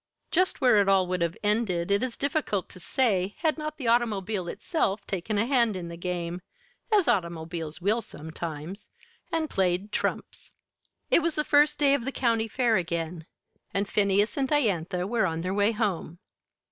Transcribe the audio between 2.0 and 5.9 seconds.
is difficult to say had not the automobile itself taken a hand in